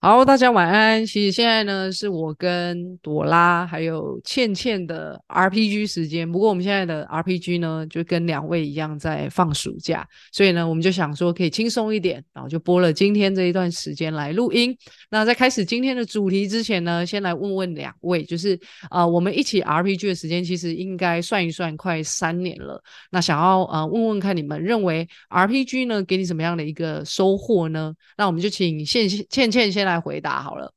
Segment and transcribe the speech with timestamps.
[0.00, 1.04] 好，大家晚安。
[1.04, 6.30] 其实现在呢，是我跟朵拉还有倩倩的 RPG 时间。
[6.30, 14.72] 不过我们现在的 RPG 呢，就跟两位一样在放暑假，所以呢，我们就想说可以轻松一点，然后就播了今天这一段时间来录音。
[15.10, 18.56] 那在开始今天的主题之前呢，先来问问两位，就是
[18.92, 22.80] 呃，我们一起 RPG 的时间其实应该算一算快三年了。
[23.10, 27.92] 那想要呃问问看你们认为 RPG 呢给你什么样的一个收获呢？
[28.16, 29.87] 那我们就请倩倩倩先。
[29.88, 30.74] 来回答好了。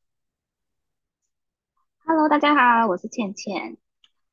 [2.05, 3.77] Hello，大家好，我是倩倩。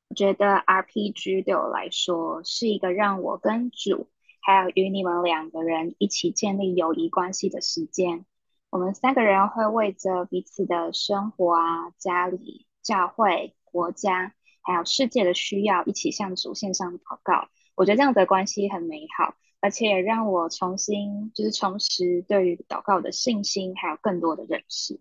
[0.08, 4.08] 我觉得 RPG 对我来说是一个让我跟主，
[4.40, 8.24] 还有与你们两个人一起建立友谊关系的时间。
[8.70, 17.48] 我们三个人会为着彼此的生活啊、家里、教会、国家，还有世界的需要，一起向主线上祷告。
[17.74, 19.34] 我觉得这样的关系很美好。
[19.60, 24.98] 而且让我重新就是重拾对于祷告的信心，还有更多的认识。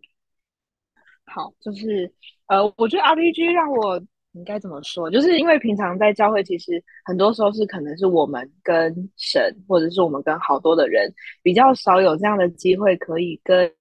[1.25, 2.11] 好，就是
[2.47, 5.11] 呃，我觉得 RPG 让我应该怎么说？
[5.11, 13.71] 就是因为平常在教会，其实很多时候是可能是我们跟神，或者是我们跟好多的人，比较少有这样的机会，可以跟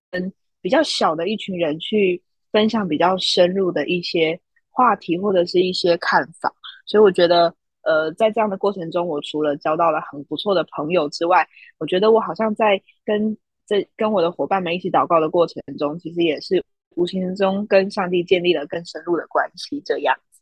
[0.61, 2.23] 比较小的一群人去
[2.53, 4.39] 分享比较深入的一些
[4.71, 6.55] 话题或者是一些看法。
[6.85, 7.55] 所以我觉得。
[7.87, 11.47] 呃，在这样的过程中，我除了交到了很不错的朋友之外，
[11.79, 16.65] 我觉得我好像在跟这跟我的伙伴们一起祷告的过程中，其实也是
[16.97, 19.81] 无形中跟上帝建立了更深入的关系。
[19.85, 20.41] 这样子，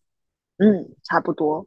[0.58, 1.66] 嗯，差不多。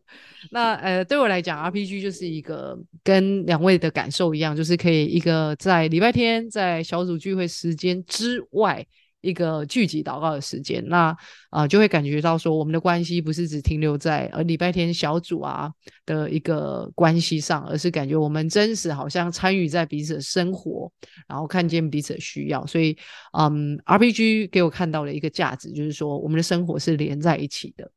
[0.50, 8.86] 那呃，对我来讲，RPG 就是一个跟两位的感受一样，就是可以一个在礼拜天在小组聚会时间之外。
[9.28, 11.16] 一个聚集祷告的时间，那
[11.50, 15.70] 啊就会感觉到说，我们的关系不是只停留在呃礼拜天小组啊
[16.06, 20.90] 的一个关系上，而是感觉我们真实好像参与在彼此的生活，
[21.28, 22.66] 然后看见彼此的需要。
[22.66, 22.98] 所以，
[23.38, 27.92] 嗯，RPG 给我看到了一个价值，就是说我们的生活是连在一起的。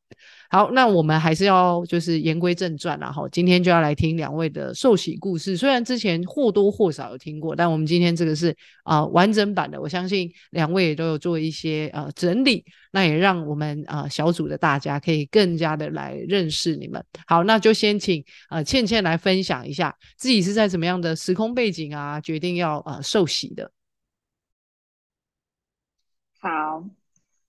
[0.49, 3.27] 好，那我们还是要就是言归正传了哈。
[3.31, 9.79] 今天就要来听两位的受洗故事，虽然之前或多或少有听过，但我们今天这个是啊完整版的。
[9.79, 17.01] 我相信两位也都有做一些呃整理，那也让我们啊小组的大家可以更加的来认识你们。
[17.25, 23.71] 好，那就先请呃倩倩来分享一下自己是在什么样的时空背景啊，决定要呃受洗的。
[26.41, 26.83] 好，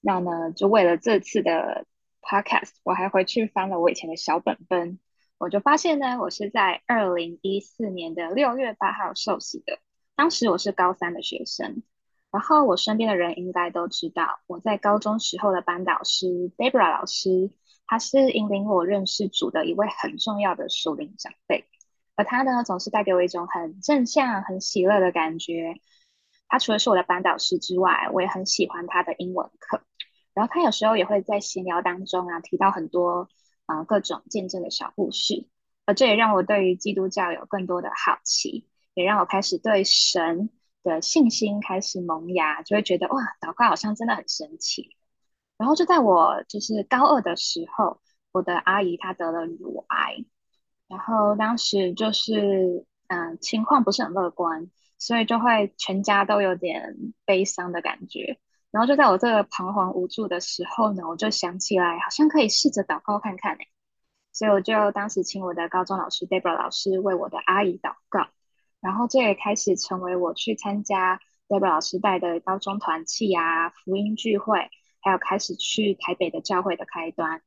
[0.00, 1.84] 那呢就为了这次的。
[2.22, 4.98] Podcast，我还回去翻了我以前的小本本，
[5.38, 9.80] 我就发现呢，我是在二零一四年的六月八号受洗的。
[10.14, 11.82] 当时我是高三的学生，
[12.30, 17.50] 然后我身边的人应该都知道，我在高中时候的班导师 Debra 老师，
[17.86, 21.66] 他是引领我认识主的一位很重要的属灵长辈，
[22.14, 25.74] 而他呢，总是带给我一种很正向、很喜乐的感觉。
[26.48, 29.82] 他除了是我的班导师之外，我也很喜欢他的英文课。
[30.34, 33.28] 然后他有时候也会在闲聊当中啊提到很多
[33.66, 35.46] 啊各种见证的小故事，
[35.84, 40.50] 而这也让我对于基督教有更多的好奇，也让我开始对神
[40.82, 44.96] 的信心开始萌芽，就会觉得哇，祷告好像真的很神奇。
[45.58, 48.00] 然后就在我就是高二的时候，
[48.32, 50.24] 我的阿姨她得了乳癌，
[50.88, 58.40] 然后当时就是嗯情况不是很乐观，所以就会全家都有点悲伤的感觉。
[58.72, 63.64] 然后就在我这个彷徨无助的时候呢，我就想起来，好像可以试着祷告看看呢。
[64.32, 68.28] 所以我就当时请我的高中老师 Deborah 老师为我的阿姨祷告，
[68.80, 74.70] 然后这也开始成为我去参加 Deborah 老师带的高中团契啊、福音聚会，
[75.02, 77.42] 还有开始去台北的教会的开端。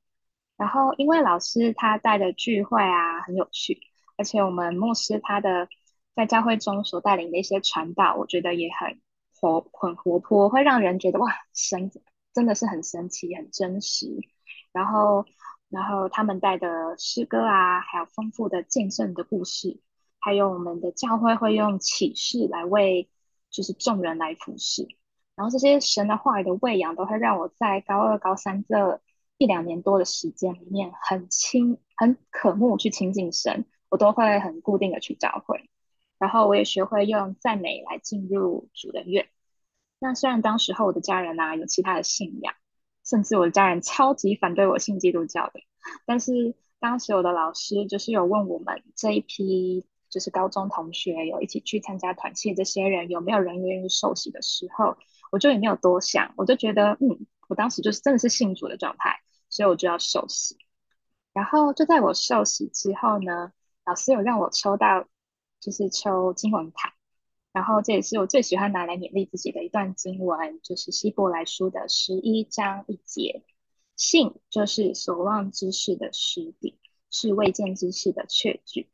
[0.58, 3.80] 然后因为老师他带的聚会啊很有趣，
[4.16, 5.68] 而且我们牧师他的
[6.16, 9.02] 在教会中所带领的一些传道，我觉得也很。
[9.40, 11.92] 活很活泼，会让人觉得哇，神
[12.34, 14.08] 真的是很神奇、很真实。
[14.72, 15.26] 然后，
[15.70, 19.80] 然后他们带的诗歌啊，还有丰富的见证的故事，
[20.20, 23.10] 还有我们的教会会用启示来为
[23.50, 24.88] 就是众人来服侍。
[25.36, 29.02] 然后这些神的话语的喂养，都会让我在高二、高三这
[29.38, 33.66] 一两年多的时间里面，很亲、很渴慕去亲近神。
[33.88, 35.70] 我都会很固定的去教会。
[36.26, 39.28] 然后我也学会用赞美来进入主人院。
[40.00, 42.56] 那虽然当时候我的家人啊有其他的信仰，
[43.06, 45.60] 甚至我的家人超级反对我信基督教的，
[46.08, 54.98] 但是当时我的老师就是有问我们这一批就是高中同学有一起去参加团契这些人有没有人愿意受洗的时候，
[55.32, 59.20] 我就也没有多想，我就觉得嗯，我当时就是真的是信主的状态，
[59.52, 60.58] 所以我就要受洗。
[61.34, 63.52] 然后就在我受洗之后呢，
[63.86, 65.06] 老师有让我抽到。
[65.66, 66.94] 就是抽经文卡，
[67.52, 73.44] 然后这也是我最喜欢拿来勉励自己的一段经文，就是希伯来书的十一章一节
[73.98, 76.78] ：“信就是所望之事的实底，
[77.10, 78.92] 是未见之事的确据。”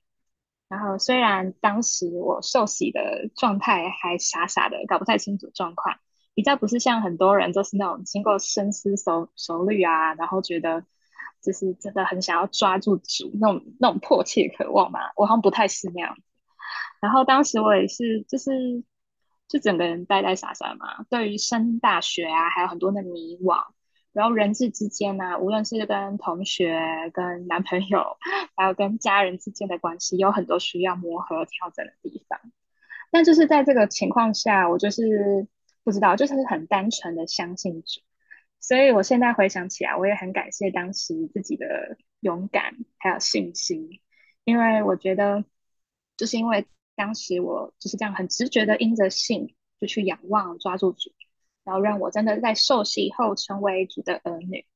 [0.69, 5.97] 然后虽然当时我受洗的状态还傻傻的，搞不太清楚状况，
[6.33, 10.85] 比较不是像很多人都是那种经过深思熟熟虑啊，然后觉得
[11.41, 16.15] 就是真的很想要抓住主那种那种迫切渴望嘛，我好像不太是那样。
[17.01, 18.51] 然后当时我也是，就是
[19.47, 23.57] 就整个人呆呆傻傻嘛，对于升大学啊，还有很多的迷惘。
[24.13, 26.79] 然后人际之间呢，无论是跟同学、
[27.13, 28.17] 跟男朋友，
[28.55, 32.39] 还有跟家人之间的关系，有很多需要磨合、调整的地方。
[33.09, 35.47] 但就是在这个情况下，我就是
[35.83, 38.01] 不知道，就是很单纯的相信主。
[38.59, 44.01] 所以我现在回想起来，我也很感谢当时自己的勇敢还有信心，
[44.43, 45.43] 因为我觉得
[46.15, 46.67] 就是因为。
[47.01, 51.09] 当时我就是这样很直觉的因着信就去仰望抓住主，
[51.63, 54.67] 然后让我真的在受洗以后成为主的儿女，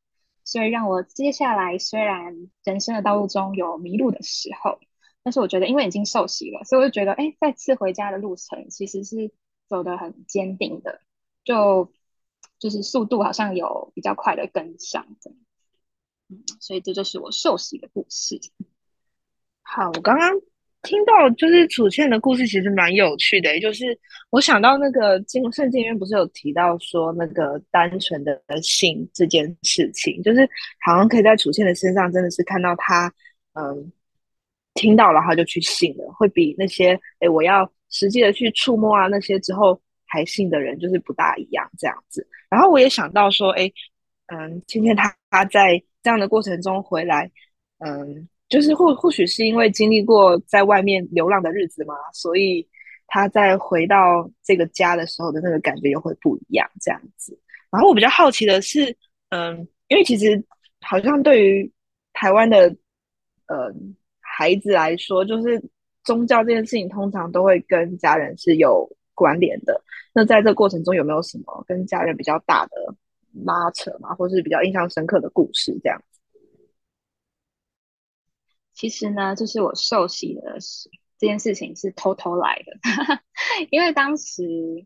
[0.43, 4.79] 所以让我接下来虽然人生的道路中有迷路的时候，
[5.21, 9.31] 但是我觉得因为已经受洗了，所以我就觉得哎，再次回家的路程其实是
[9.67, 11.01] 走得很坚定的，
[11.43, 11.91] 就
[12.57, 15.05] 就是速度好像有比较快的跟上，
[16.29, 18.41] 嗯，所以这就是我受洗的故事。
[19.61, 20.54] 好，我刚刚。
[20.85, 23.59] 听到就是楚倩的故事，其实蛮有趣的。
[23.59, 23.97] 就是
[24.29, 30.47] 我想到那个经圣经里面不是有提到说那个单纯的信这件事情，就是
[30.85, 33.11] 好像可以在楚倩的身上真的是看到他，
[33.53, 33.91] 嗯，
[34.75, 42.25] 听到了他就去信了，会比那些哎我要实际的去触摸啊那些之后还信的人就是不大一样这样子。
[42.49, 43.71] 然后我也想到说，哎，
[44.27, 47.31] 嗯，今天他他在这样的过程中回来，
[47.79, 48.29] 嗯。
[48.47, 52.67] 就是或或许是因为经历过在外面流浪的日子嘛，所以
[53.07, 57.37] 他在回到这个家的时候的那个感觉又会不一样这样子。
[57.71, 58.95] 然后我比较好奇的是，
[59.29, 60.43] 嗯，因为其实
[60.81, 61.71] 好像对于
[62.13, 62.67] 台湾的
[63.47, 63.73] 呃
[64.19, 65.61] 孩子来说，就是
[66.03, 69.81] 宗教这件事情通常都会跟家人是有关联的。
[70.13, 72.71] 那在这过程中有没有什么跟家人比较大的
[73.43, 76.01] 拉扯嘛，或是比较印象深刻的故事这样？
[78.75, 83.21] 其实呢，就是我受洗的事这件事情是偷偷来的，
[83.71, 84.85] 因为当时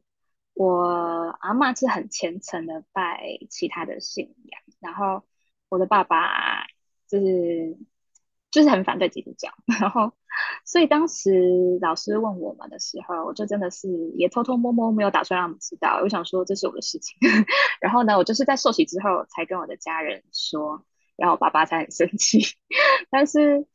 [0.53, 5.23] 我阿妈是很虔诚的拜其他的信仰，然后
[5.69, 6.67] 我的爸爸
[7.07, 7.77] 就是
[8.51, 9.49] 就是很反对基督教，
[9.81, 10.13] 然后
[10.65, 17.17] 所以当时老师问我们的时候，我就真的是也偷偷摸摸没有打算让他们知道，我想说这是我的事情，
[17.81, 20.85] 然后呢，我就是在受洗之后才跟我的家人说，
[21.15, 22.39] 然后我爸爸才很生气，
[23.09, 23.65] 但是。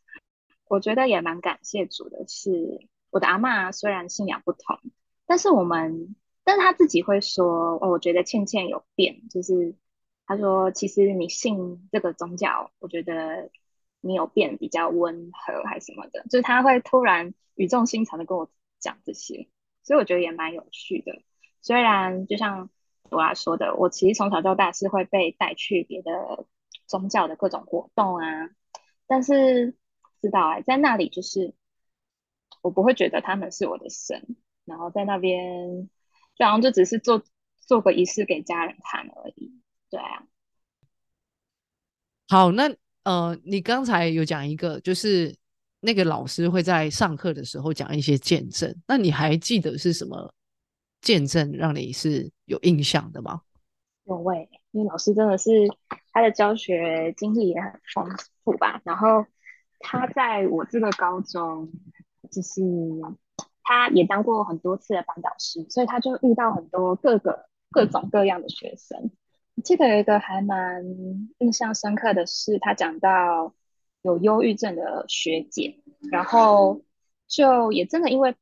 [0.66, 4.78] 我觉得也蛮感谢主的，是我的阿妈虽然信仰不同，
[5.26, 9.76] 但是我们，但是他自己会说，哦，我觉得倩倩有变，就是
[10.26, 13.50] 他说，其实你信这个宗教，我觉得
[14.00, 18.50] 你有变，比较温和还是什么的，就是他会突然语重心长的跟我
[18.80, 19.48] 讲这些，
[19.82, 21.12] 所以我觉得也蛮有趣的。
[21.60, 22.70] 虽然就像
[23.10, 26.46] 朵拉说的，我其实从小到大是会被带去别的
[26.86, 28.50] 宗教的各种活动啊，
[29.06, 29.76] 但是。
[30.24, 31.52] 知道哎，在那里就是
[32.62, 35.90] 我不会觉得他们是我的神，然后在那边
[36.34, 37.22] 就好像就只是做
[37.58, 39.52] 做个仪式给家人看而已。
[39.90, 40.24] 对啊，
[42.28, 45.36] 好，那呃，你刚才有讲一个，就是
[45.80, 50.32] 那个老师会在上课的时候讲一些见证，那你还记得是什么
[51.02, 53.42] 见证让你是有印象的吗？
[54.04, 55.50] 有喂，因为老师真的是
[56.14, 58.08] 他的教学经历也很丰
[58.42, 59.26] 富吧，然后。
[59.80, 61.70] 他在我这个高中，
[62.30, 62.62] 就是
[63.62, 69.10] 他也当过很多次的班导师，所以他就遇到很多各个各种各样的学生。
[69.62, 70.84] 记得有一个还蛮
[71.38, 73.54] 印象深刻的是，他讲到
[74.02, 76.82] 有忧郁症的学姐，然后
[77.26, 78.34] 就也真的因为，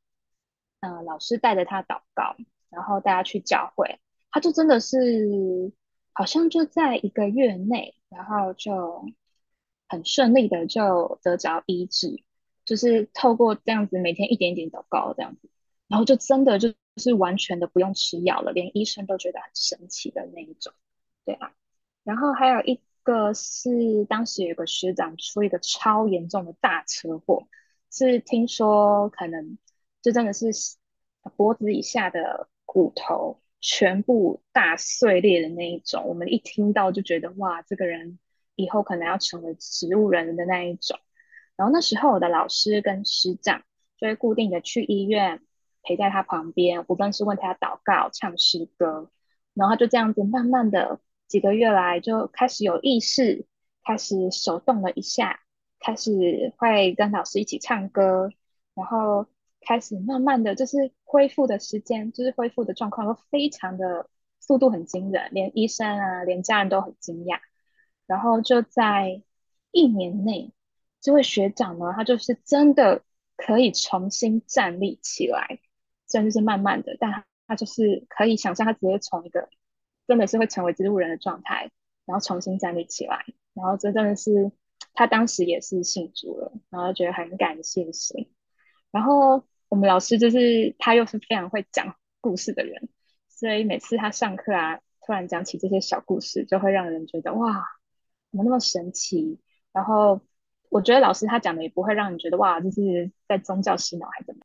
[0.79, 2.35] 嗯，老师带着他祷告，
[2.69, 3.99] 然后大家去教会，
[4.31, 5.71] 他就真的是
[6.13, 9.05] 好像就在一个月内，然后就。
[9.93, 12.23] 很顺利的就得着医治，
[12.65, 15.47] 就是透过这样子每天一点点祷告这样子，
[15.87, 20.73] 然后就真的就是完全的不用吃药了，连医生都觉得很神奇的那一种，
[21.25, 21.53] 对啊。
[22.03, 27.47] 然后还有一个是当时有个学长出一个超严重的大车祸，
[27.91, 29.59] 是听说可能
[30.01, 30.47] 就真的是
[31.37, 38.17] 脖子以下的骨头全部大碎裂的那一种，我们一听到就觉得哇，这个人。
[38.55, 40.99] 以后可能要成为植物人的那一种，
[41.55, 43.63] 然后那时候我的老师跟师长
[43.97, 45.41] 就会固定的去医院
[45.81, 49.09] 陪在他旁边，无论是为他祷告、唱诗歌，
[49.53, 53.45] 然后就这样子慢慢的几个月来就开始有意识，
[53.83, 55.39] 开始手动了一下，
[55.79, 58.29] 开始会跟老师一起唱歌，
[58.75, 59.25] 然后
[59.61, 67.39] 开始慢慢的就是恢复的时间，就是恢复的状况都非常的速度很惊人，连医生啊，连家人都很惊讶，
[68.07, 69.21] 然后就在
[69.71, 70.53] 一年内。
[71.01, 73.03] 这位学长呢，他就是真的
[73.35, 75.59] 可以重新站立起来，
[76.07, 79.49] 虽然就是慢慢的，但他就是可以想象他直接从一个
[80.07, 81.69] 真的是会成为植物人的状态，
[82.05, 84.53] 然后重新站立起来，然后这真的是
[84.93, 88.25] 他当时也是信主了，然后觉得很感谢神。
[88.89, 92.87] 然后我们老师就是他又是非常会讲故事的人，
[93.27, 97.65] 所以每次他上课啊，突然讲起这些小故事，就会让人觉得哇，
[98.33, 99.39] 怎么那么神奇，
[99.71, 100.19] 然后。
[100.69, 104.41] 我觉得老师他讲的也不会让你觉得哇，就是在宗教洗脑还是怎么？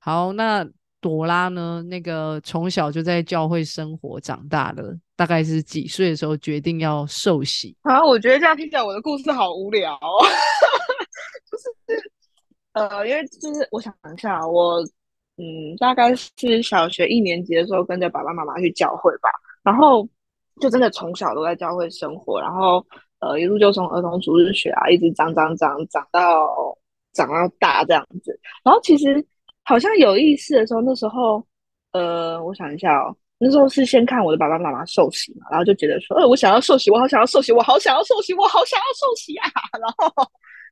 [0.00, 0.68] 好，那
[1.00, 1.82] 朵拉呢？
[1.84, 7.74] 那个从小就在教会生活长大的，大概是几岁的时候决定要受洗？
[7.84, 9.98] 啊，我觉得这样听起来我的故事好无聊。
[11.50, 12.10] 就是
[12.74, 14.78] 呃，因为就是我想一下，我
[15.38, 19.30] 嗯，大概是小学一年级的时候跟着爸爸妈妈去教会吧，
[19.62, 20.06] 然后
[20.60, 22.86] 就真的从小都在教会生活，然后。
[23.22, 26.76] 呃，一路就从儿童主日学啊，一直长长长长到
[27.12, 28.36] 长到大这样子。
[28.64, 29.24] 然后其实
[29.62, 31.40] 好像有意思的时候，那时候
[31.92, 39.48] 呃，我想一下哦，那时候是先看我的爸爸妈妈受洗嘛，然后就觉得说，呃，我想要受洗，我好想要受洗，我好想要受洗，我好想要受洗啊。
[39.80, 40.10] 然后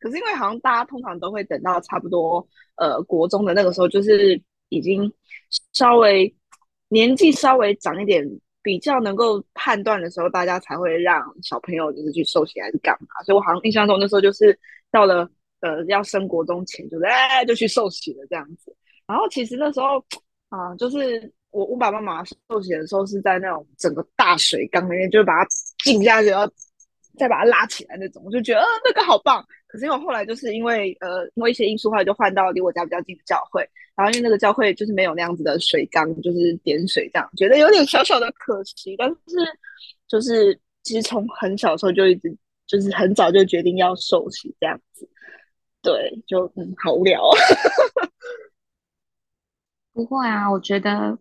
[0.00, 2.44] 可是因为好像大家通常都会等到差不多
[2.76, 5.12] 呃国中的那个时候，就是已经
[5.72, 6.34] 稍微
[6.88, 8.28] 年纪稍微长一点。
[8.62, 13.22] 比较能够判断的时候，大家才会让小朋友就是去受洗还是干嘛？
[13.24, 14.58] 所以我好像印象中那时候就是
[14.90, 15.28] 到了
[15.60, 18.74] 呃要升国中前，就是哎就去受洗了这样子。
[19.06, 20.04] 然后其实那时候
[20.50, 25.48] 啊，就是我我爸爸妈妈受洗的时候是在那种整个大水缸里面，就是把它
[25.82, 26.52] 浸下去，然后
[27.16, 29.44] 再把它拉起来那种，我就觉得呃那个好棒。
[29.66, 33.68] 可是因为后来就是因为呃因为一些因素，后来就换到离我家比较近的教会。
[33.94, 38.94] 然后因为那个教会就是没有那样子的水缸，就是点水这样，觉得有点小小的可惜。
[38.96, 39.16] 但是
[40.08, 42.34] 就是其实从很小时候就一直
[42.66, 45.08] 就是很早就决定要受洗这样子，
[45.82, 47.22] 对，就嗯好无聊。
[49.92, 51.18] 不会啊，我觉得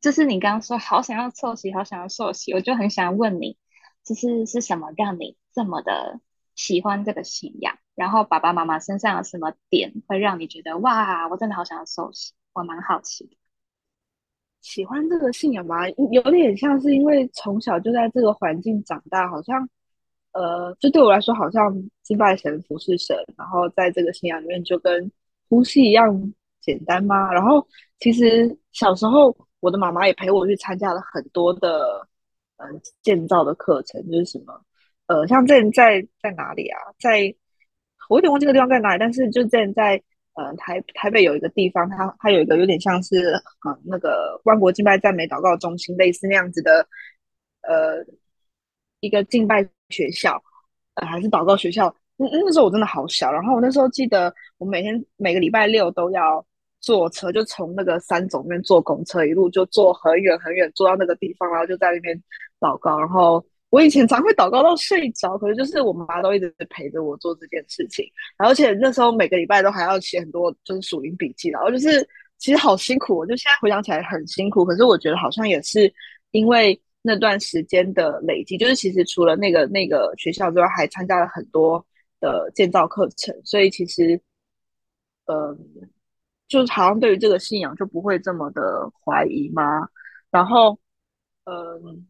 [0.00, 3.58] 就是你刚刚说好想要受洗，好想要受洗，我就很想问你，
[4.04, 6.20] 就是是什么让你这么的
[6.54, 7.78] 喜欢这个信仰？
[7.94, 12.32] 然后爸爸妈妈身上有什么点会让你觉得哇，我真的好想要受洗？
[12.54, 13.36] 我蛮好奇。
[14.60, 15.88] 喜欢这个信仰吗？
[16.10, 19.68] 有点像是因为从小就在这个环境长大，好像
[20.32, 25.10] 呃，就对我来说，好像敬拜神、服侍神，然后在这个信仰里面就跟
[25.48, 27.32] 呼吸一样简单吗？
[27.32, 27.66] 然后
[27.98, 32.06] 其实小时候我的妈妈也陪我去参加了很多的
[32.62, 34.60] 嗯建造的课程，就是什么
[35.06, 36.78] 呃，像这在在哪里啊？
[37.00, 37.34] 在
[38.08, 40.00] 我有点忘记这个地方在哪里，但是就之前在
[40.34, 43.32] 呃台台北有一个地方，它它有一个有点像是
[43.66, 46.86] 嗯那个万国敬拜赞美祷告中心类似那样子的
[47.62, 48.04] 呃
[49.00, 50.42] 一个敬拜学校，
[50.94, 51.94] 呃还是祷告学校。
[52.16, 56.44] 那那时候我真的好小，然后我那时候记得我每天每个礼拜六都要
[56.82, 62.22] 坐车，就从那个山总那边坐公车，一路就坐很远很远，坐到那个地方，然后就在那边
[62.60, 63.42] 祷告，然后。
[63.72, 68.04] 我以前常会祷告到睡着，可是就是我妈都一直陪着我做这件事情，
[68.36, 75.90] 而且那时候每个礼拜都还要写很多就是属灵笔记，然后就是其实好辛苦，我就现在回想起来很辛苦，可是我觉得好像也是
[76.32, 81.82] 因为那段时间的累积，就是其实除了那个那个学校之外，还参加了很多
[82.20, 84.20] 的建造课程，所以其实，
[85.24, 85.58] 嗯，
[86.52, 89.88] 就是好像对于这个信仰就不会这么的怀疑吗？
[90.30, 90.78] 然后，
[91.44, 92.06] 嗯。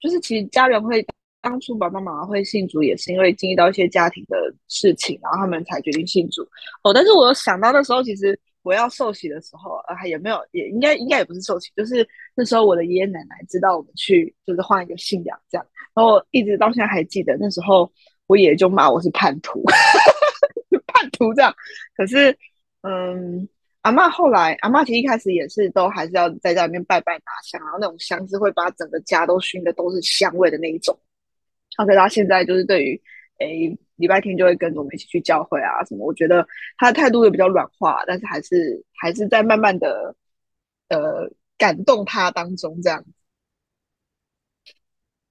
[0.00, 1.04] 就是其实家人会
[1.40, 4.36] 当初爸爸妈妈会信主，也是因为经历到一些家庭的
[4.68, 6.40] 事情，然后他们才决定信主。
[6.84, 17.92] 哦，但是我想到那时候，其实我要受洗的时候，呃，也没有，也应该应该也不是受洗，就是那时候我的爷爷奶奶知道我们去，就是换一个信仰这样，然后一直到现在还记得那时候，
[18.28, 19.60] 我爷爷就骂我是叛徒，
[20.86, 21.52] 叛徒这样。
[21.96, 22.38] 可是，
[22.82, 23.48] 嗯。
[23.88, 30.94] 阿妈后来，阿妈其实一开始也是都还是要在家里面拜拜拿香，然后那种香是会把整个家都熏的都是香味的那一种。
[31.78, 33.00] 然后他现在就是对于，
[33.38, 40.14] 诶礼拜天就会跟着我们一起去教会啊什么，我觉得他的态度也比较软化，但是还是还是在慢慢的
[40.90, 41.26] 呃
[41.56, 43.02] 感动他当中这样。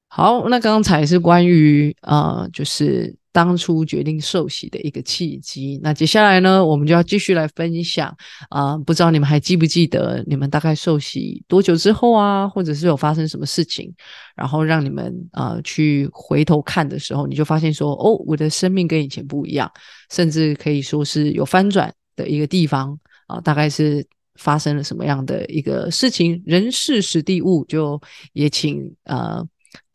[0.08, 3.16] 好，那刚才是关于呃就是。
[3.38, 5.79] 当初决定受洗的一个契机。
[5.84, 8.12] 那接下来呢，我们就要继续来分享
[8.50, 13.94] 啊，不知道你们还记不记得你们大概受洗多久之后啊，或者是有发生什么事情，
[14.36, 19.72] 然后让你们啊去回头看的时候，你就发现说，哦，我的生命跟以前不一样，
[20.10, 24.03] 甚至可以说是有翻转的一个地方啊，大概是。
[24.39, 26.39] 发生了什么样的一个事情？
[26.46, 28.00] 人事实地物，就
[28.34, 29.44] 也请呃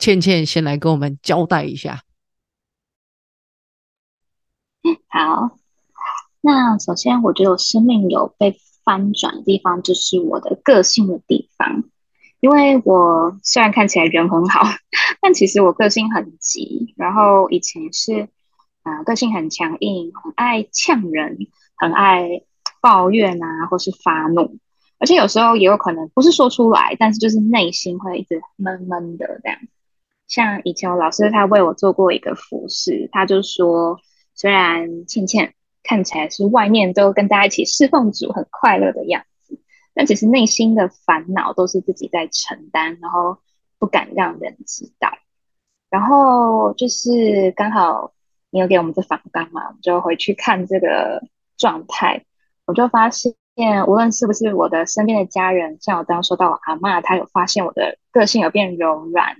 [0.00, 2.02] 倩倩先来跟我们交代一下。
[5.08, 5.58] 好，
[6.40, 11.84] 那首先我觉得我生命有被翻转的地方，就是我的个性的地方。
[12.40, 14.62] 因为我虽然看起来人很好，
[15.20, 16.94] 但其实我个性很急。
[16.96, 18.28] 然后以前是
[18.82, 21.38] 啊，个性很强硬，很爱呛人，
[21.76, 22.42] 很爱。
[22.80, 24.56] 抱怨啊，或是发怒，
[24.98, 29.56] 而且有时候也有可能不是说出来，但是就是内心会一直闷闷的这样。
[30.26, 34.00] 像以前我老师他为我做过一个服饰，他就说，
[34.34, 39.58] 虽然倩倩看起来是外面都跟大家一起侍奉主很快乐的样子，
[39.94, 43.38] 但其实内心的烦恼都是自己在承担，然后
[43.78, 45.10] 不敢让人知道。
[45.90, 48.14] 然后就是刚好
[48.50, 51.22] 你有给我们这访纲嘛，我们就回去看这个
[51.56, 52.24] 状态。
[52.64, 53.28] 我就发现，
[53.86, 59.36] 无论是不是我的身边的家人，像我刚刚说到我阿妈，她有发现我的个性有变柔软，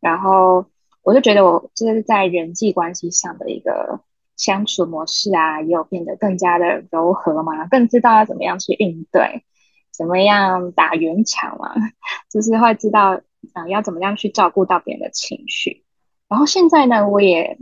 [0.00, 0.66] 然后
[1.02, 4.00] 我就觉得我就是在人际关系上的一个
[4.36, 9.44] 相处模式啊，也有变得更加的柔和嘛，更知道要怎么样去应对，
[9.92, 11.74] 怎么样打圆场嘛，
[12.30, 13.20] 就是会知道
[13.52, 15.84] 啊要怎么样去照顾到别人的情绪。
[16.28, 17.58] 然后现在呢，我也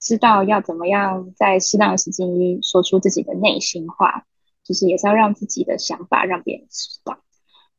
[0.00, 2.26] 知道要怎么样在适当的时间
[2.62, 4.24] 说出自己的内心话。
[4.66, 7.20] 就是也是要让自己的想法让别人知道。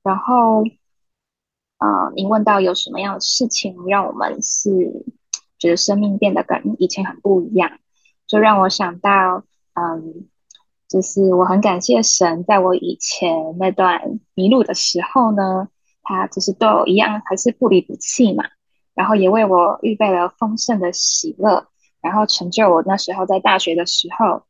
[0.04, 0.64] 然后，
[1.80, 5.04] 呃，您问到有什么样的事情让我们是
[5.60, 7.78] 觉得生命变得跟以前很不一样，
[8.28, 9.44] 就让我想到，
[9.74, 10.28] 嗯，
[10.88, 15.70] 就是我很感谢神，在我以前那段迷路的时候呢，
[16.04, 18.44] 他就是都一样还是不离不弃嘛，
[18.94, 21.68] 然后也为我预备了丰盛的喜乐，
[22.02, 24.44] 然后成就我那时候在大学的时候。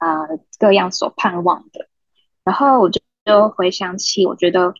[0.00, 0.28] 啊，
[0.60, 1.88] 各样所盼望的，
[2.44, 4.72] 然后我就就回想起，我觉得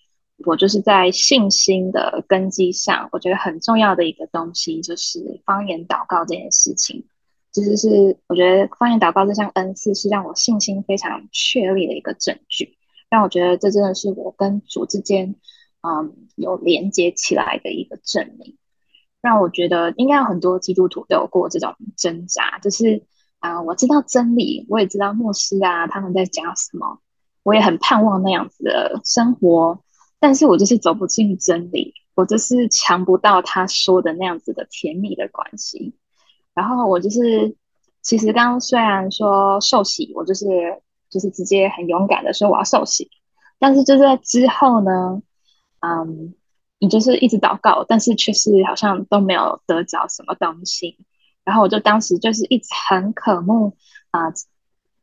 [0.46, 7.04] 我就是在信心的根基上，我觉得很重要的一个东西就是方言祷告这件事情。
[7.52, 12.76] 其实是我觉得方言祷告这项恩赐是让我信心非常确立的一个证据，
[13.10, 15.34] 让我觉得这真的是我跟主之间
[15.82, 18.56] 嗯有连接起来的一个证明，
[19.20, 23.04] 让我觉得应该有很多基督徒都有过这种挣扎，就是。
[23.40, 26.98] 啊，我知道真理，我也知道牧师啊他们在讲什么，
[27.44, 29.80] 我也很盼望那样子的生活，
[30.18, 35.94] 但是我就是走不进真理，我就是尝不到他说的那样子的甜蜜的关系。
[36.58, 37.54] 然后我就是，
[38.02, 40.44] 其实刚虽然说受洗，我就是
[41.08, 43.08] 就是直接很勇敢的说我要受洗，
[43.60, 45.22] 但是就在之后呢，
[45.86, 46.34] 嗯，
[46.80, 50.98] 你就是一直祷告，但是却是好像都没有得着什么东西。
[51.44, 53.76] 然后我就当时就是一直很渴慕
[54.10, 54.32] 啊，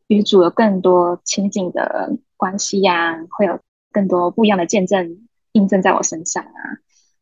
[0.07, 3.57] 与主有更多亲近的关系呀，会有
[3.93, 6.59] 更多不一样的见证印证在我身上啊，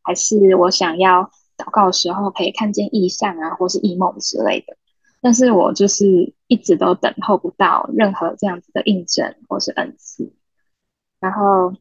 [0.01, 4.75] 还是我想要祷告的时候可以看见异象啊，或是异梦之类的。
[5.21, 10.33] 但是我就是一直都等候不到任何这样子的印证或是恩赐。
[11.19, 11.73] 然后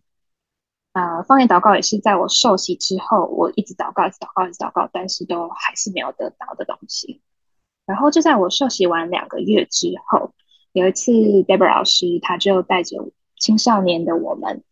[0.92, 7.20] 啊，方言祷告也是在我受洗之后，我一直祷告，一直祷告，一直祷告，但是都还是没有得到的东西。
[7.84, 10.32] 然后就在我受洗完两个月之后，
[10.72, 14.62] 有一次 Deborah 老师他就带着青少年的我们，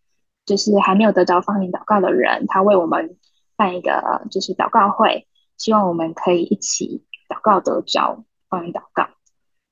[0.46, 3.16] 就是还没有得着方言祷告的人，他为我们
[3.60, 5.26] 办一个就是祷告会，
[5.58, 9.02] 希望我们可以一起祷告得着方言祷告。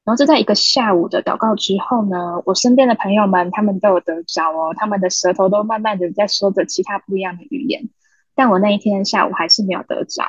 [0.05, 7.88] 然后就在一个下午的祷告之后呢，我身边的朋友们他们都有得着哦，他们的舌头都慢慢的在说着其他不一样的语言，
[8.35, 10.22] 但我那一天下午还是没有得着，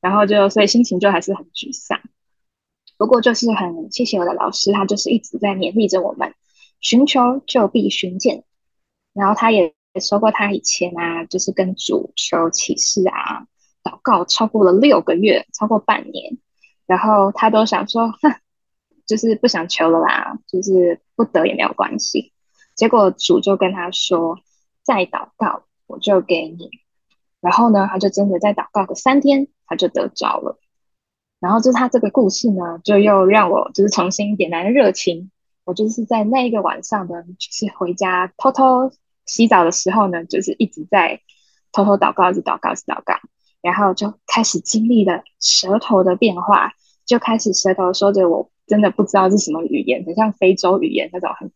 [0.00, 2.00] 然后就所以心情就还是很沮丧。
[2.98, 6.34] 不过就是很谢谢我的老师，他就是一直在勉励着我们，
[6.80, 8.42] 寻求就必寻见。
[9.12, 13.46] 然后他也也说过，他以前啊，就是跟主求启示啊，
[13.82, 16.38] 祷告超过了六个月，超过半年，
[16.86, 18.34] 然后他都想说，哼，
[19.06, 22.32] 就是不想求了啦，就是不得也没有关系。
[22.76, 24.38] 结果主就跟他说，
[24.82, 26.70] 再祷告，我就给你。
[27.40, 30.58] 然后呢，他就真的在祷告个三天，他就得着了。
[31.40, 35.30] 然后就是他这个故事呢，就又让我就是重新点燃热情。
[35.64, 38.92] 我就是在那一个晚上的，就是回家偷偷
[39.30, 41.20] 洗澡的时候呢，就是一直在
[41.72, 43.14] 偷偷祷告，一直祷告，一直祷告，
[43.62, 46.72] 然后就开始经历了舌头的变化，
[47.06, 51.52] 就开始舌头说着我真的不知道是什么语言，很像非洲语言那种很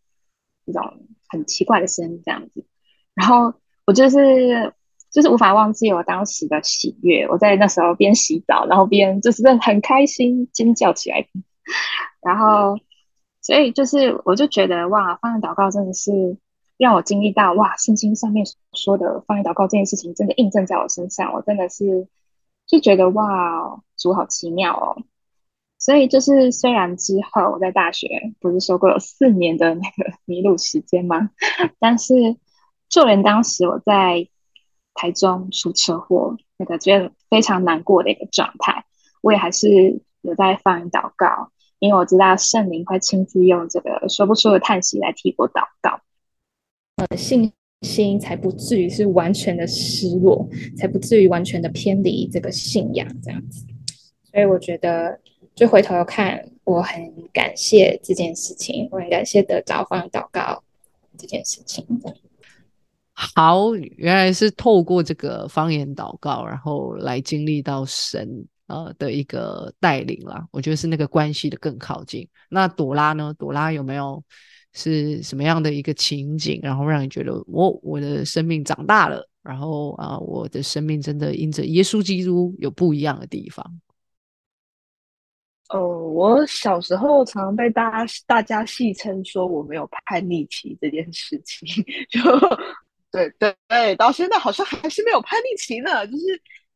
[0.64, 2.64] 那种很奇怪的声音这样子。
[3.14, 3.52] 然后
[3.86, 4.72] 我就是
[5.10, 11.26] 就是无法忘记我当时的喜悦，我在那时候边洗澡，然后边就是很开心尖叫起来。
[12.22, 12.78] 然后
[13.40, 16.36] 所以就是我就觉得哇，方言祷告真的是
[16.76, 22.08] 让我经历到哇，圣经上面说的方言祷告这件事情真的印证在我身上，我真的是
[22.66, 25.02] 就觉得哇，主好奇妙哦。
[25.78, 28.08] 所以就是，虽然之后我在大学
[28.40, 31.30] 不是说过有四年的那个迷路时间吗？
[31.78, 32.14] 但是
[32.88, 34.26] 就连当时我在
[34.94, 38.86] 台中出车祸，那个觉得非常难过的一个状态，
[39.20, 46.00] 我也还是有在放祷告，因为我知道圣灵会亲自用这个说不出的叹息来替我祷告，
[46.96, 47.52] 呃，信
[47.82, 53.64] 心才不至于是完全的失落，才不至于完全的偏离这个信仰这样子。
[54.30, 55.20] 所以我觉得。
[55.54, 57.00] 就回头看，我很
[57.32, 60.60] 感谢这件事情，我很感谢得着方祷告
[61.16, 61.86] 这件事情。
[63.12, 70.44] 好，原来是透过这个方言祷告，然后来经历到神呃的一个带领啦。
[70.50, 72.26] 我觉得是那个关系的更靠近。
[72.50, 73.32] 那朵拉呢？
[73.38, 74.20] 朵拉有没有
[74.74, 83.64] 是什么样的一个情景，然后让你觉得我我的生命长大了，然后啊，我的生命真的因着耶稣基督有不一样的地方？
[85.70, 91.66] 哦，我小时候常常被大家大家戏称说我没有叛逆期这件事情，
[92.10, 92.20] 就
[93.10, 96.06] 对对对，到现在好像还是没有叛逆期呢。
[96.06, 96.24] 就是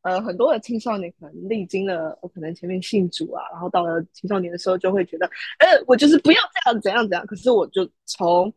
[0.09, 5.27] 呃，很多的青少年可能历经了，我可能前面信主啊，然后到了青少年的时候就会觉得，
[5.59, 7.27] 呃，我就是不要这样怎样怎样。
[7.27, 8.51] 可是我就从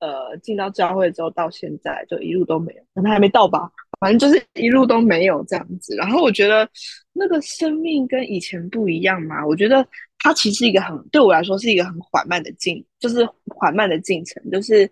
[0.00, 3.70] 呃进到教会之后到现在，就一路都没有，可能还没到吧。
[4.00, 6.68] 反正就是一路都没有这样子，然后我觉得
[7.14, 9.46] 那个生命跟以前不一样嘛。
[9.46, 9.86] 我觉得
[10.18, 14.84] 它其实一个很对我来说是一个很缓慢的进，就是缓慢的进程，就是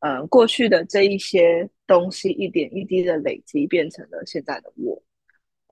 [0.00, 5.00] 嗯过去的这一些东西一点一滴的累积变成了现在的我。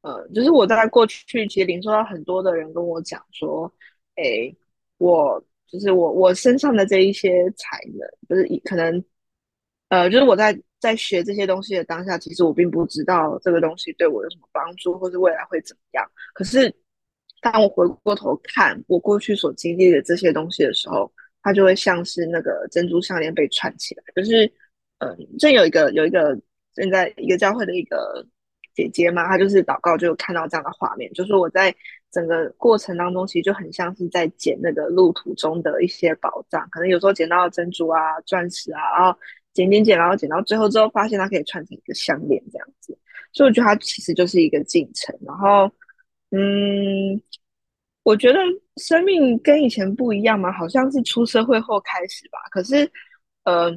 [0.04, 3.72] 呃，就是我在过去其实领受到很多的人跟我讲说，
[4.16, 4.54] 哎，
[4.98, 9.04] 我就是我我身上的这一些才能，就是可能
[9.88, 10.56] 呃，就是我在。
[10.84, 16.06] 在学这些东西的当下，其实我并不知道这个东西对我有什么帮助，或是未来会怎么样。
[16.34, 16.70] 可是，
[17.40, 21.10] 当我回过头看我过去所经历的这些东西的时候，
[21.42, 24.04] 它就会像是那个珍珠项链被串起来。
[24.14, 24.44] 就是，
[24.98, 26.38] 嗯，这有一个有一个
[26.74, 28.26] 正在一个教会的一个
[28.74, 31.74] 姐姐嘛，她就是祷告就看到这样的画面，就是我在
[32.10, 39.18] 整个过程当中，其实就很像是在捡那个路途中的一些宝藏，可能有时候捡到珍珠啊、钻石啊，然后。
[39.54, 42.98] 捡捡捡，然后捡到最后之后，发现它可以串成一个项链这样子，
[43.32, 45.16] 所以我觉得它其实就是一个进程。
[45.24, 45.70] 然后，
[46.32, 47.22] 嗯，
[48.02, 48.40] 我觉得
[48.78, 52.40] 生命跟以前不一样嘛，好像是出社会后开始吧。
[52.50, 52.90] 可是，
[53.44, 53.72] 呃，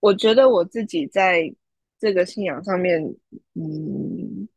[0.00, 1.42] 我觉得我自己在
[2.02, 3.00] 这个信仰上面，
[3.54, 4.48] 嗯，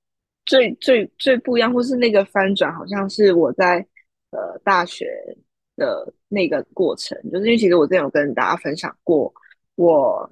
[0.48, 3.86] 最最最不一样，或是那个翻转，好像是我在
[4.32, 5.08] 呃大学
[5.76, 9.32] 的那个过程，就是因为其实我之前有跟大家分享过
[9.76, 10.28] 我。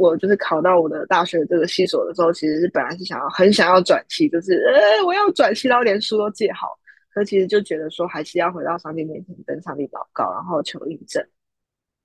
[0.00, 6.68] 我就是考到我的大学这个系所的时候，其实是本来是想要很想要转系，就是呃我要转系，然后连书都借好。
[7.12, 11.20] 可其实就觉得说还是要回到上帝面前跟上帝祷告，然后求印证。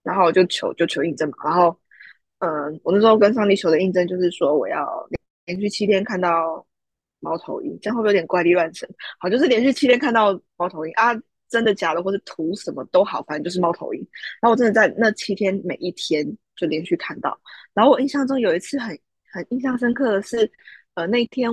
[0.02, 1.36] 然后就求就求印证嘛。
[1.46, 1.80] 然后
[2.44, 4.86] 嗯，我那时候跟上帝求的印证就是说我要
[5.46, 6.66] 连续七天看到
[7.22, 8.90] 猫头鹰，这样会不会有点怪力乱神？
[9.18, 11.16] 好，就是连续七天看到猫头鹰啊，
[11.48, 14.08] 真的假的或者图什么都好，反正就是猫头鹰。
[14.42, 16.26] 然后我真的在那七天每一天
[16.58, 17.40] 就连续看到。
[17.74, 18.90] 然后我印象中有一次很
[19.32, 20.52] 很印象深刻的是，
[20.96, 21.50] 呃，那天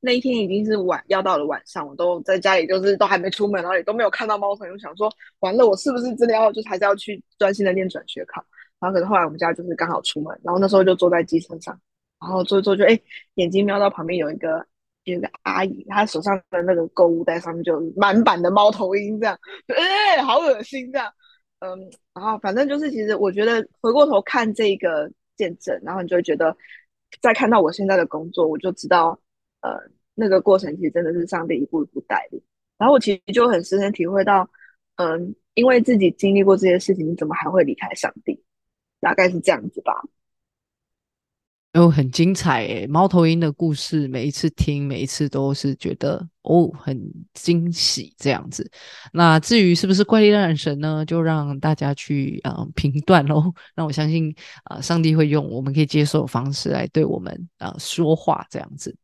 [0.00, 8.44] 那一天已经是晚要到了晚上，我都在家里，就是都还没出门，然后也都没有看到猫头鹰，想说完了，我是不是真的要就还是要去专心的练转学考？
[8.84, 11.78] 然后可是后来我们家就是刚好出门，然后那时候就坐在机车上，
[12.20, 13.00] 然后坐一坐就哎，
[13.36, 14.66] 眼睛瞄到旁边有一个
[15.04, 21.10] 有一个阿姨，她手上的那个购物袋上面就满版的猫头鹰，这样，哎，好恶心这样，
[21.60, 25.10] 嗯，然后反正就是其实我觉得回过头看这个。
[25.36, 26.56] 见证，然后你就会觉得，
[27.20, 29.18] 再看到我现在的工作，我就知道，
[29.62, 29.72] 呃，
[30.14, 32.40] 那个过程其实真的是上帝一步一步带领。
[32.78, 34.48] 然后我其实就很深深体会到，
[34.94, 38.40] 嗯，因为自己经历过这些事情，你怎么还会离开上帝？
[39.04, 39.92] 大概是这样子吧。
[41.74, 42.86] 哦，很精彩诶！
[42.86, 46.96] 猫头鹰的故事，每一次听，每一次都是觉得哦，很
[47.32, 48.70] 惊喜这样子。
[49.12, 51.04] 那至于是不是怪力乱神呢？
[51.04, 53.52] 就让大家去啊评断喽。
[53.74, 58.96] 那我相信啊，上帝会用我们可以接受的方式来对我们啊说话这样子。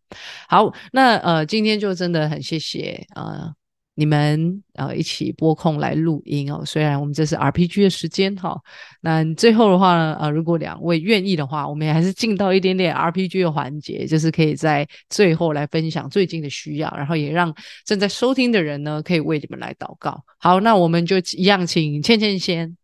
[0.49, 3.53] 好，那呃，今天就真的很谢谢啊。
[4.01, 6.63] 你们呃一起拨空来录音哦。
[6.65, 8.59] 虽然我们这是 RPG 的时间哈，
[9.03, 20.25] 那最后的话呢，呃，如果两位愿意的话，我们也还是进到一点点 RPG 的环节，就是可以在最后来分享最近的需要，然后也让正在收听的人呢可以为你们来祷告。
[20.39, 22.75] 好，那我们就一样，请倩倩先。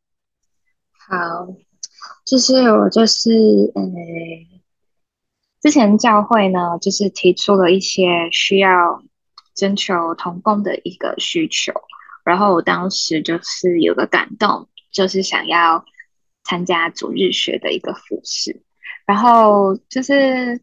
[1.08, 1.16] 好，
[2.26, 3.30] 就是我就是
[3.74, 3.82] 呃，
[5.62, 8.68] 之前教会呢，就是提出了一些需要
[9.56, 11.72] 征求同工的一个需求，
[12.24, 15.84] 然后我当时就是有个感动，就是想要
[16.44, 18.62] 参加主日学的一个服饰，
[19.06, 20.60] 然后就是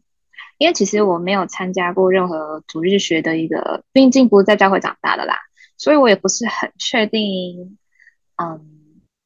[0.56, 5.36] 因为其实我没有参加过任何主日学的一个，毕竟不是在教会长大的啦，
[5.76, 7.76] 所以我也不是很确定，
[8.36, 8.70] 嗯。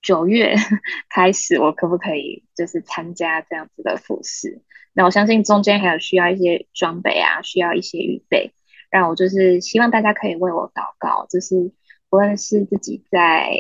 [0.01, 0.55] 九月
[1.11, 4.63] 开始，我可不可以就是参加这样子的复试？
[4.93, 8.55] 那我相信中间还有需要一些装备啊，需要一些预备。
[8.91, 11.73] 让我就是希望大家可以为我祷告，就是
[12.09, 13.51] 不论是自己在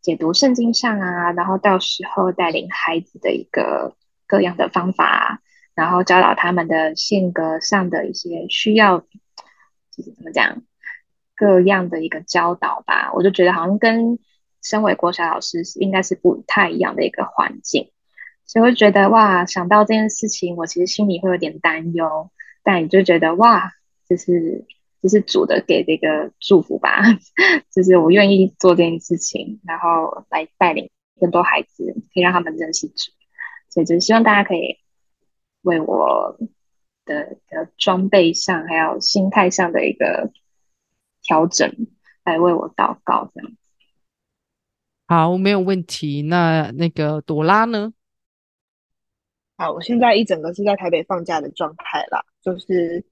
[0.00, 5.40] 解读圣经上啊，然后到时候带领孩子的一个各样的方法，
[5.74, 10.62] 然后教导他们的性格上的一些需要，就是怎么讲，
[11.36, 13.12] 各样的一个教导吧。
[13.14, 14.18] 我就觉得好像跟。
[14.60, 17.92] 身为国小老师是应该是不太一样的一个环境，
[18.44, 22.32] 所以会觉得哇，想到这件事情，我其实心里会有点担忧，
[22.64, 23.70] 但你就觉得哇，
[24.08, 24.64] 就是
[25.02, 27.02] 就是主的给的一个祝福吧，
[27.70, 30.90] 就是我愿意做这件事情，然后来带领
[31.20, 33.12] 更多孩子，可以让他们认识主，
[33.68, 34.78] 所以就是希望大家可以
[35.62, 36.38] 为我
[37.04, 40.32] 的的装备上还有心态上的一个
[41.22, 41.72] 调整
[42.24, 43.52] 来为我祷告，这样。
[45.06, 46.22] 好，没有问题。
[46.22, 47.92] 那那个朵拉呢？
[49.56, 53.04] 好，我现在一整个是在台北放假的状态啦，就是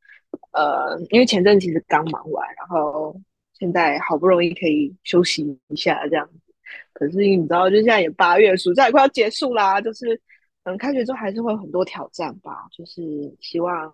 [0.56, 3.14] 呃，因为前阵其实刚忙完，然后
[3.52, 6.54] 现在好不容易可以休息一下这样子。
[6.92, 10.20] 可是你知道，就现在也八月，暑假也快要结束啦，就是
[10.64, 12.66] 嗯，开学之后还是会有很多挑战吧。
[12.72, 13.02] 就是
[13.40, 13.92] 希望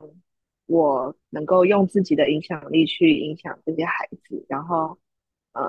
[0.66, 4.96] 我能够用自己的影响力去影响这些孩子，然后
[5.53, 5.62] 呃。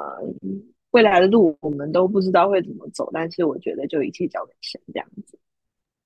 [0.93, 5.39] 未来的路我们都不知道会怎么走，但是我觉得就一切交给神这样子。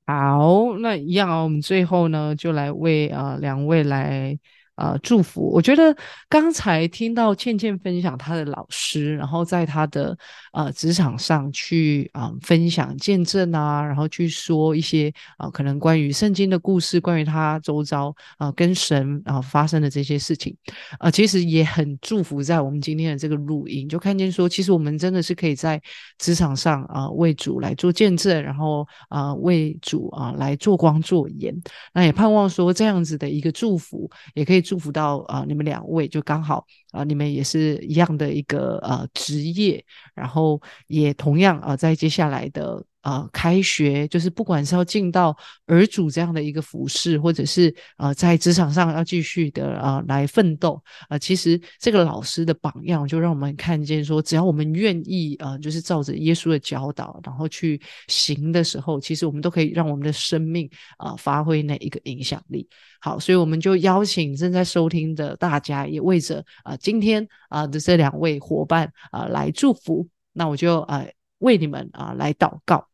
[0.06, 4.39] 好，那一样啊，我们最后呢就来为啊两位来。
[4.77, 5.49] 呃，祝福。
[5.51, 5.95] 我觉得
[6.29, 10.15] 刚才听到倩倩分享她的老师，然后在她的
[10.53, 20.55] 呃职场上去啊分享见证啊，然后去说一些啊可能关于圣经的故事，关于她周遭啊跟神啊发生的这些事情，
[20.99, 25.81] 啊其实也很祝福在我们今天的这个录音，就看见说，其实我们真的是可以在
[26.19, 31.51] 职场上啊为主来做见证，然后啊为主啊来做光做盐。
[31.95, 34.66] 那也盼望说这样子的一个祝福，也可以。
[34.67, 42.84] 祝福到啊，你们两位就刚好啊，你们也是一样的一个呃职业，然后也同样啊，在接下来的。
[43.07, 45.33] 呃，开学就是不管是要进到
[45.65, 62.67] 儿主这样的一个服饰，或者是呃在职场上要继续的呃来奋斗啊，其实这个老师的榜样就让我们看见说，只要我们愿意呃，就是照着耶稣的教导，然后去行的时候，其实我们都可以让我们的生命啊发挥那一个影响力。
[62.99, 70.05] 好，所以我们就邀请正在收听的大家，也为着啊今天啊的这两位伙伴啊来祝福。
[70.33, 72.85] 那我就呃为你们啊来祷告。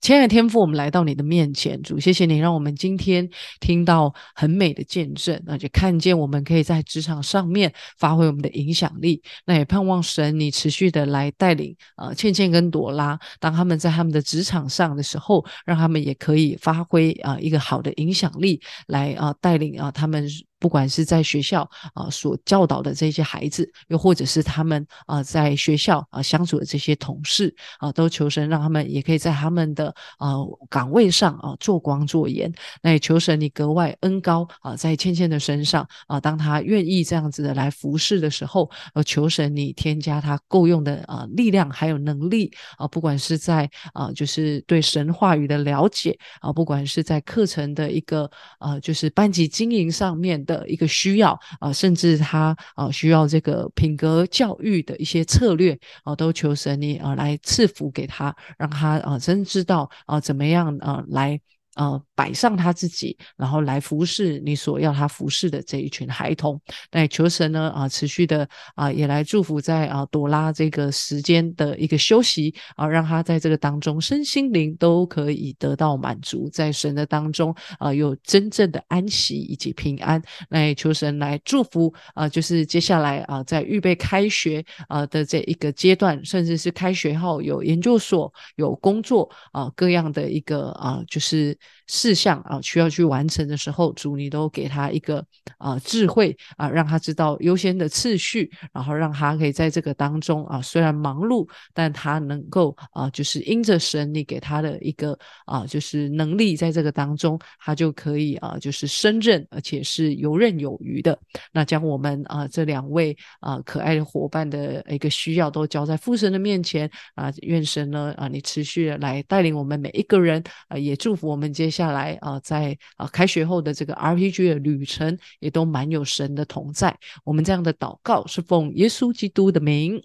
[0.00, 3.28] 亲爱的天父，我们来到你的面前，主，谢谢你让我们今天
[3.60, 9.20] 听到很美的见证，那就看见我们可以在职场上面发挥我们的影响力。
[9.44, 20.26] 那也盼望神你持续的来带领呃倩倩跟朵拉，当他们在他们的职场上的时候，让他们也可以发挥啊一个好的影响力，来啊带领啊他们。
[20.58, 30.34] 不管是在学校啊所教导的这些孩子，又或者是他们啊在学校啊相处的这些同事啊，都求神让他们也可以在他们的啊
[30.68, 32.52] 岗位上啊做光做盐。
[32.82, 50.44] 那也求神你格外恩高啊在倩倩的身上啊，当他愿意这样子的来服侍的时候，呃求神你添加他够用的啊力量还有能力啊，不管是在啊就是对神话语的了解啊，不管是在课程的一个呃就是班级经营上面。
[50.48, 61.38] 的一个需要啊，甚至他啊需要这个品格教育的一些策略啊，都求神你啊来赐福给他，让他啊真知道啊怎么样啊来。
[61.78, 66.60] 呃摆上他自己，然后来服侍你所要他服侍的这一群孩童。
[66.90, 80.20] 那求神呢啊，持续的啊也来祝福在啊朵拉这个时间的一个休息啊，让他在这个当中身心灵都可以得到满足，在神的当中啊有真正的安息以及平安。
[80.48, 95.24] 那求神来祝福啊，就是接下来啊在预备开学啊的这一个阶段，甚至是开学后有研究所有工作啊各样的一个啊就是事项啊需要去完成的时候，主你都给他一个
[95.56, 111.18] 啊智慧啊，让他知道优先的次序，然后让他可以在这个当中啊虽然忙碌，但他能够啊就是因着神你给他的一个啊就是能力，在这个当中他就可以啊就是胜任，而且是游刃有余的。
[111.52, 126.96] 那将我们啊这两位啊可爱的伙伴的一个需要都交在父神的面前啊，愿神呢啊你持续的来带领我们每一个人啊，也祝福我们接下来啊在啊开学后的这个 RPG 的旅程也都满有神的同在。
[127.24, 130.00] 我们这样的祷告是奉耶稣基督的名，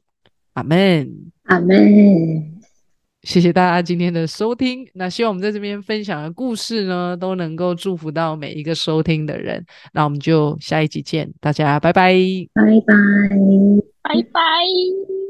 [0.54, 1.78] 阿门，阿门。
[3.22, 4.88] 谢谢大家今天的收听。
[4.96, 9.63] 那希望我们在这边分享的故事呢，都能够祝福到每一个收听的人。
[9.94, 12.16] 那我们就下一集见，大家拜拜，
[12.54, 12.96] 拜拜，
[14.02, 15.23] 拜拜。